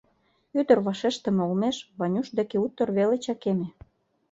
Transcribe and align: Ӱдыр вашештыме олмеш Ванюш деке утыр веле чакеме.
Ӱдыр 0.59 0.77
вашештыме 0.85 1.41
олмеш 1.47 1.77
Ванюш 1.97 2.27
деке 2.37 2.57
утыр 2.65 2.89
веле 2.97 3.15
чакеме. 3.25 3.67